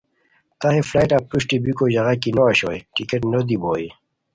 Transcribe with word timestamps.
تہ 0.59 0.67
ہے 0.73 0.81
فلائٹا 0.89 1.17
پروشٹی 1.27 1.57
بیکو 1.63 1.85
ژاغا 1.93 2.13
کی 2.21 2.29
نو 2.35 2.43
اوشوئے 2.47 2.77
ٹکٹ 2.93 3.21
نو 3.31 3.39
دی 3.47 3.55
بوئے 3.61 3.87